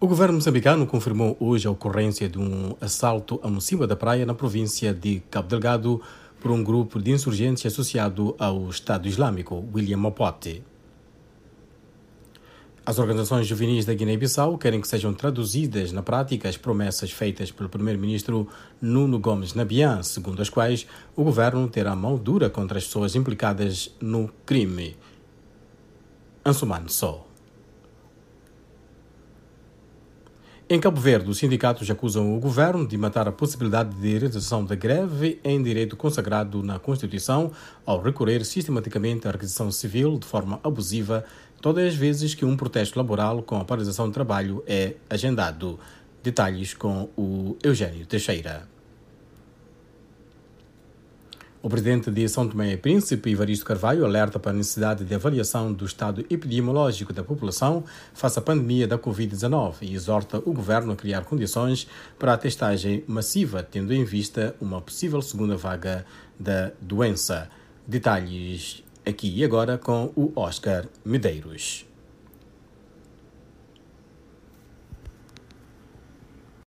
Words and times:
O 0.00 0.06
governo 0.06 0.34
moçambicano 0.34 0.86
confirmou 0.86 1.36
hoje 1.40 1.66
a 1.66 1.72
ocorrência 1.72 2.28
de 2.28 2.38
um 2.38 2.76
assalto 2.80 3.40
a 3.42 3.48
Mocimba 3.50 3.84
da 3.84 3.96
Praia, 3.96 4.24
na 4.24 4.32
província 4.32 4.94
de 4.94 5.20
Cabo 5.28 5.48
Delgado, 5.48 6.00
por 6.38 6.52
um 6.52 6.62
grupo 6.62 7.02
de 7.02 7.10
insurgentes 7.10 7.66
associado 7.66 8.32
ao 8.38 8.68
Estado 8.70 9.08
Islâmico, 9.08 9.68
William 9.74 9.96
Mopote. 9.96 10.62
As 12.86 13.00
organizações 13.00 13.48
juvenis 13.48 13.84
da 13.84 13.92
Guiné-Bissau 13.92 14.56
querem 14.56 14.80
que 14.80 14.86
sejam 14.86 15.12
traduzidas 15.12 15.90
na 15.90 16.00
prática 16.00 16.48
as 16.48 16.56
promessas 16.56 17.10
feitas 17.10 17.50
pelo 17.50 17.68
primeiro-ministro 17.68 18.46
Nuno 18.80 19.18
Gomes 19.18 19.52
Nabian, 19.52 20.04
segundo 20.04 20.40
as 20.40 20.48
quais 20.48 20.86
o 21.16 21.24
governo 21.24 21.68
terá 21.68 21.96
mão 21.96 22.16
dura 22.16 22.48
contra 22.48 22.78
as 22.78 22.84
pessoas 22.84 23.16
implicadas 23.16 23.92
no 24.00 24.30
crime. 24.46 24.96
Ansumano 26.44 26.88
Só. 26.88 27.27
Em 30.70 30.78
Cabo 30.78 31.00
Verde, 31.00 31.30
os 31.30 31.38
sindicatos 31.38 31.90
acusam 31.90 32.36
o 32.36 32.38
governo 32.38 32.86
de 32.86 32.98
matar 32.98 33.26
a 33.26 33.32
possibilidade 33.32 33.96
de 33.96 34.18
realização 34.18 34.62
da 34.62 34.74
greve 34.74 35.40
em 35.42 35.62
direito 35.62 35.96
consagrado 35.96 36.62
na 36.62 36.78
Constituição 36.78 37.50
ao 37.86 38.02
recorrer 38.02 38.44
sistematicamente 38.44 39.26
à 39.26 39.30
requisição 39.30 39.70
civil 39.70 40.18
de 40.18 40.26
forma 40.26 40.60
abusiva 40.62 41.24
todas 41.62 41.86
as 41.86 41.94
vezes 41.94 42.34
que 42.34 42.44
um 42.44 42.54
protesto 42.54 42.98
laboral 42.98 43.42
com 43.42 43.56
a 43.56 43.64
paralisação 43.64 44.08
de 44.08 44.12
trabalho 44.12 44.62
é 44.66 44.96
agendado. 45.08 45.80
Detalhes 46.22 46.74
com 46.74 47.08
o 47.16 47.56
Eugênio 47.62 48.04
Teixeira. 48.04 48.77
O 51.60 51.68
presidente 51.68 52.08
de 52.08 52.28
São 52.28 52.46
Tomé 52.46 52.74
e 52.74 52.76
Príncipe, 52.76 53.30
Ivaristo 53.30 53.64
Carvalho, 53.64 54.04
alerta 54.04 54.38
para 54.38 54.52
a 54.52 54.54
necessidade 54.54 55.04
de 55.04 55.12
avaliação 55.12 55.72
do 55.72 55.84
estado 55.84 56.24
epidemiológico 56.30 57.12
da 57.12 57.24
população 57.24 57.82
face 58.14 58.38
à 58.38 58.42
pandemia 58.42 58.86
da 58.86 58.96
Covid-19 58.96 59.74
e 59.82 59.92
exorta 59.92 60.38
o 60.38 60.52
governo 60.52 60.92
a 60.92 60.96
criar 60.96 61.24
condições 61.24 61.88
para 62.16 62.34
a 62.34 62.38
testagem 62.38 63.02
massiva, 63.08 63.60
tendo 63.60 63.92
em 63.92 64.04
vista 64.04 64.54
uma 64.60 64.80
possível 64.80 65.20
segunda 65.20 65.56
vaga 65.56 66.06
da 66.38 66.70
doença. 66.80 67.50
Detalhes 67.84 68.84
aqui 69.04 69.28
e 69.28 69.42
agora 69.42 69.76
com 69.76 70.12
o 70.14 70.30
Oscar 70.36 70.86
Medeiros. 71.04 71.84